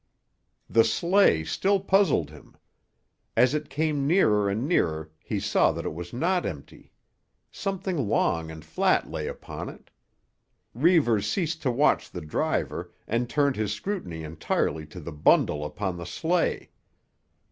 [0.67, 2.57] The sleigh still puzzled him.
[3.37, 6.91] As it came nearer and nearer he saw that it was not empty.
[7.51, 9.91] Something long and flat lay upon it.
[10.73, 15.97] Reivers ceased to watch the driver and turned his scrutiny entirely to the bundle upon
[15.97, 16.71] the sleigh.